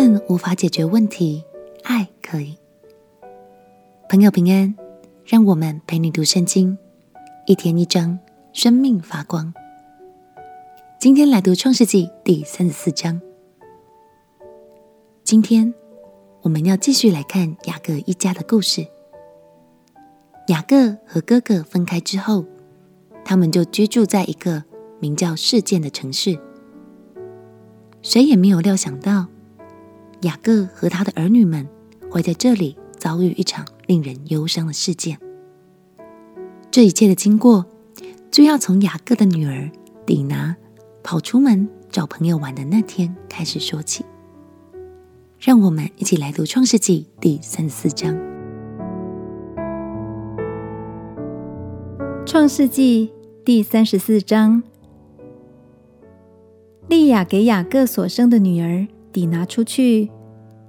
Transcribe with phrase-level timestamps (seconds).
[0.00, 1.44] 恨无法解决问题，
[1.82, 2.56] 爱可以。
[4.08, 4.74] 朋友平安，
[5.26, 6.78] 让我们陪你读圣经，
[7.44, 8.18] 一天一章，
[8.54, 9.52] 生命发光。
[10.98, 13.20] 今天来读创世纪第三十四章。
[15.22, 15.74] 今天
[16.40, 18.86] 我们要继续来看雅各一家的故事。
[20.46, 22.46] 雅各和哥哥分开之后，
[23.22, 24.64] 他们就居住在一个
[24.98, 26.38] 名叫示剑的城市。
[28.00, 29.26] 谁也没有料想到，
[30.22, 31.66] 雅各和他的儿女们
[32.10, 35.18] 会在这里遭遇一场令人忧伤的事件。
[36.70, 37.66] 这一切的经过，
[38.30, 39.70] 就要从雅各的女儿
[40.06, 40.54] 底拿
[41.02, 44.04] 跑出门找朋友玩的那天开始说起。
[45.38, 48.14] 让我们一起来读《创世纪》第三十四章。
[52.26, 53.08] 《创世纪》
[53.44, 54.62] 第三十四章，
[56.88, 60.10] 利亚给雅各所生的女儿底拿出去，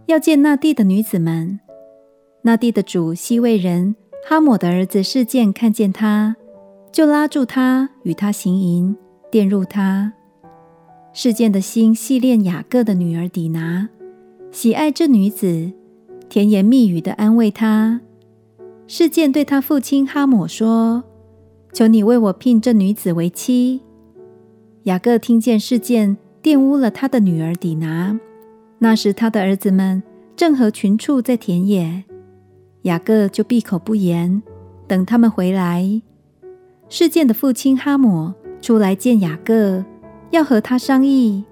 [0.07, 1.59] 要见那地的女子们。
[2.43, 3.95] 那地的主希未人
[4.27, 6.35] 哈抹的儿子示剑看见他，
[6.91, 8.95] 就拉住他，与他行淫，
[9.31, 10.13] 玷辱他。
[11.13, 13.89] 示剑的心系恋雅各的女儿底拿，
[14.51, 15.71] 喜爱这女子，
[16.29, 18.01] 甜言蜜语的安慰她。
[18.87, 21.03] 示剑对他父亲哈抹说。
[21.73, 23.79] 求你为我聘这女子为妻。
[24.83, 28.19] 雅各听见示剑玷污了他的女儿底拿，
[28.83, 30.01] 那时他的儿子们
[30.35, 32.03] 正和群畜在田野，
[32.81, 34.41] 雅各就闭口不言，
[34.87, 36.01] 等他们回来。
[36.89, 39.85] 示剑的父亲哈姆出来见雅各，
[40.31, 41.43] 要和他商议。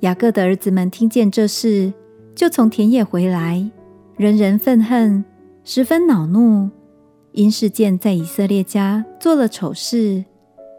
[0.00, 1.90] 雅各的儿子们听见这事，
[2.34, 3.70] 就从田野回来，
[4.18, 5.24] 人人愤恨，
[5.64, 6.68] 十分恼怒。
[7.32, 10.26] 因示剑在以色列家做了丑事，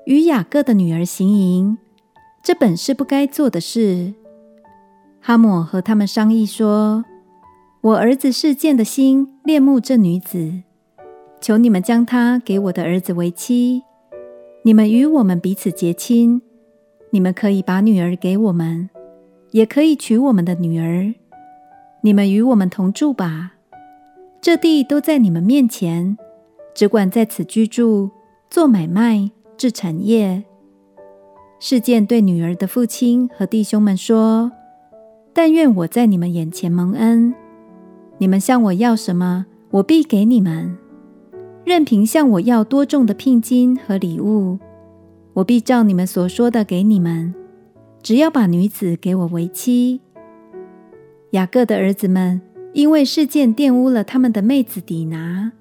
[0.06, 1.80] 与雅各的女儿行淫，
[2.44, 4.14] 这本是不该做的事。
[5.26, 7.06] 哈姆和他们商议说
[7.80, 10.64] ：“我儿子示剑的心恋慕这女子，
[11.40, 13.84] 求你们将她给我的儿子为妻。
[14.64, 16.42] 你们与我们彼此结亲，
[17.12, 18.90] 你们可以把女儿给我们，
[19.52, 21.14] 也可以娶我们的女儿。
[22.02, 23.54] 你们与我们同住吧，
[24.42, 26.18] 这地都在你们面前。”
[26.76, 28.10] 只管在此居住，
[28.50, 30.44] 做买卖，置产业。
[31.60, 34.52] 事件对女儿的父亲和弟兄们说
[35.34, 37.34] ：“但愿我在你们眼前蒙恩，
[38.20, 40.76] 你们向我要什么，我必给你们；
[41.66, 44.60] 任凭向我要多重的聘金和礼物，
[45.34, 47.34] 我必照你们所说的给你们。
[48.04, 50.02] 只要把女子给我为妻。”
[51.32, 52.40] 雅各的儿子们
[52.74, 55.52] 因为事件玷污了他们的妹子底拿。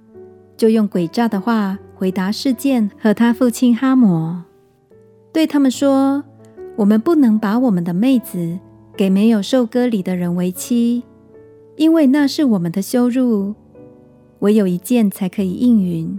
[0.54, 4.42] 就用诡诈的话回答事件和他父亲哈抹，
[5.32, 6.22] 对他们说
[6.76, 8.58] ：“我们不能把我们的妹子
[8.96, 11.02] 给没有受割礼的人为妻，
[11.76, 13.54] 因为那是我们的羞辱。
[14.40, 16.18] 唯有一件才可以应允。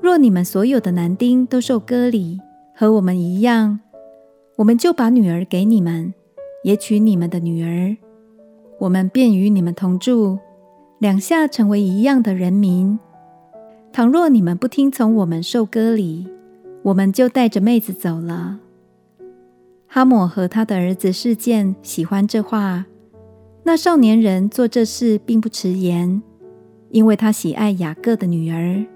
[0.00, 2.40] 若你们所有的男丁都受割礼，
[2.74, 3.80] 和我们一样，
[4.56, 6.14] 我们就把女儿给你们，
[6.62, 7.96] 也娶你们的女儿，
[8.78, 10.38] 我们便与你们同住，
[10.98, 12.98] 两下成为一样的人民。”
[13.92, 16.26] 倘若你们不听从我们受割礼，
[16.82, 18.58] 我们就带着妹子走了。
[19.94, 22.86] 哈姆和他的儿子事件喜欢这话。
[23.62, 26.22] 那少年人做这事并不迟延，
[26.88, 28.86] 因为他喜爱雅各的女儿。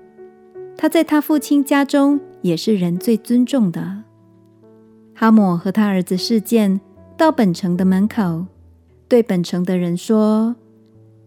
[0.74, 4.04] 他在他父亲家中也是人最尊重的。
[5.14, 6.80] 哈姆和他儿子事件
[7.14, 8.46] 到本城的门口，
[9.06, 10.56] 对本城的人说：“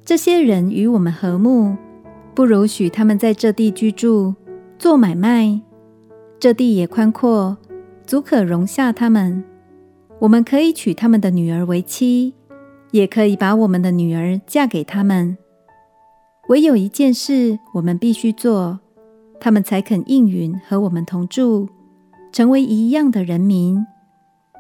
[0.04, 1.78] 这些人与我们和睦。”
[2.34, 4.34] 不如许他们在这地居住，
[4.80, 5.62] 做买卖。
[6.40, 7.56] 这地也宽阔，
[8.08, 9.44] 足可容下他们。
[10.20, 12.34] 我们可以娶他们的女儿为妻，
[12.92, 15.38] 也可以把我们的女儿嫁给他们。
[16.50, 18.80] 唯有一件事我们必须做，
[19.40, 21.68] 他们才肯应允和我们同住，
[22.32, 23.86] 成为一样的人民。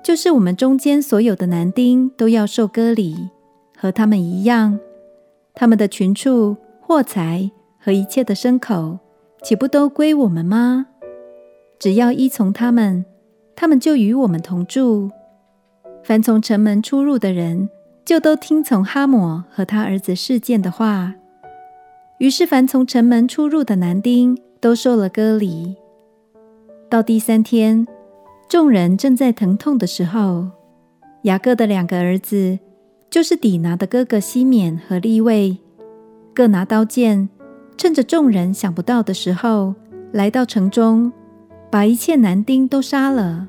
[0.03, 3.30] 就是我们中间所有的男丁都要受割礼，
[3.78, 4.80] 和他们一样。
[5.54, 7.51] 他们的群畜、货财。
[7.81, 9.00] 和一切的牲口，
[9.42, 10.88] 岂不都归我们吗？
[11.80, 13.06] 只要依从他们，
[13.56, 15.10] 他们就与我们同住。
[16.04, 17.69] 凡从城门出入的人，
[18.04, 21.13] 就都听从哈姆和他儿子示剑的话。
[22.18, 25.75] 于是，凡从城门出入的男丁，都受了割礼。
[26.90, 27.88] 到第三天，
[28.50, 30.48] 众人正在疼痛的时候，
[31.24, 32.57] 雅各的两个儿子，
[33.10, 35.57] 就是底拿的哥哥西缅和利未，
[36.34, 37.30] 各拿刀剑。
[37.78, 39.75] 趁着众人想不到的时候，
[40.12, 41.13] 来到城中，
[41.72, 43.48] 把一切男丁都杀了，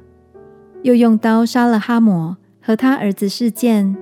[0.82, 3.96] 又用刀杀了哈姆和他儿子事件，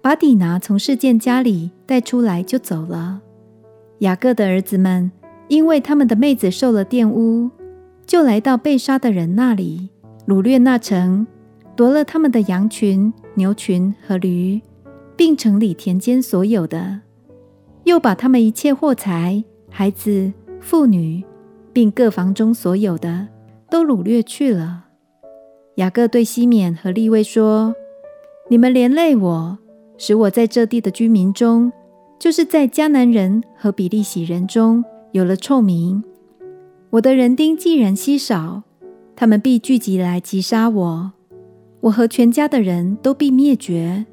[0.00, 3.20] 把底拿从事件家里带出来就走了。
[4.00, 5.10] 雅各的儿子们
[5.48, 7.50] 因为他们的妹子受了玷污，
[8.06, 9.88] 就来到被杀的人那里，
[10.26, 11.26] 掳掠那城，
[11.74, 14.60] 夺了他们的羊群、牛群和驴，
[15.16, 17.00] 并城里田间所有的，
[17.84, 21.24] 又把他们一切货财、孩子、妇女，
[21.72, 23.28] 并各房中所有的，
[23.70, 24.87] 都掳掠去了。
[25.78, 27.72] 雅各对西缅和利未说
[28.50, 29.58] ：“你们连累我，
[29.96, 31.70] 使我在这地的居民中，
[32.18, 36.02] 就是在迦南人和比利洗人中有了臭名。
[36.90, 38.64] 我的人丁既然稀少，
[39.14, 41.12] 他们必聚集来击杀我，
[41.82, 44.04] 我和全家的人都必灭绝。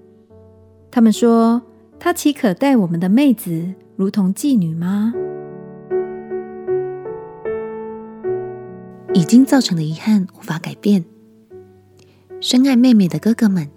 [0.92, 1.64] 他们说：
[1.98, 5.16] 他岂可待我们的妹子如同妓女吗？”
[9.16, 11.04] 已经造成的遗憾无法改变。
[12.48, 13.68] 深爱妹妹的哥哥们，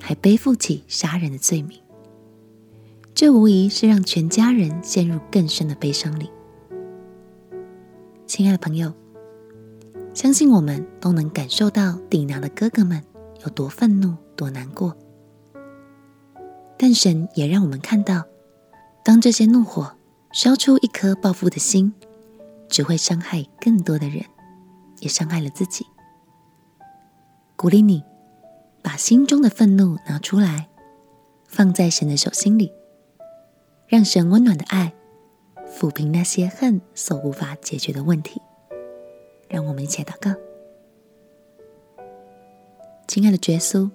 [0.00, 1.80] 还背负起杀人的罪名，
[3.14, 6.28] 这无疑是让全家人陷入更深的悲伤里。
[8.26, 8.92] 亲爱的朋友，
[10.12, 13.00] 相信我们都能感受到底拿的哥哥们
[13.44, 14.92] 有多愤怒、多难过。
[16.76, 18.24] 但神也让我们看到，
[19.04, 19.96] 当这些怒火
[20.32, 21.94] 烧出一颗报复的心，
[22.68, 24.24] 只会伤害更多的人，
[24.98, 25.86] 也伤害了自己。
[27.60, 28.02] 鼓励你
[28.80, 30.70] 把心中的愤怒拿出来，
[31.44, 32.72] 放在神的手心里，
[33.86, 34.94] 让神温暖的爱
[35.70, 38.40] 抚平那些恨所无法解决的问题。
[39.46, 40.34] 让我们一起祷告，
[43.06, 43.90] 亲爱的耶稣，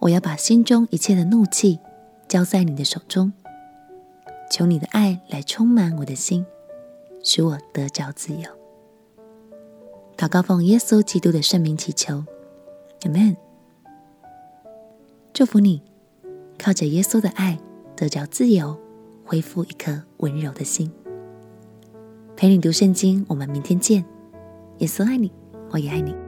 [0.00, 1.78] 我要把心中一切的怒气
[2.26, 3.32] 交在你的手中，
[4.50, 6.44] 求你的爱来充满我的心，
[7.22, 8.50] 使我得着自由。
[10.16, 12.24] 祷告奉耶稣基督的圣名祈求。
[13.02, 13.36] Amen。
[15.32, 15.82] 祝福你，
[16.58, 17.58] 靠着耶稣的爱
[17.96, 18.78] 得着自由，
[19.24, 20.90] 恢复一颗温柔的心。
[22.36, 24.04] 陪你读圣经，我们明天见。
[24.78, 25.30] 耶稣爱你，
[25.70, 26.23] 我也爱你。